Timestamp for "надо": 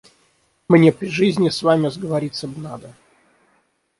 2.59-2.89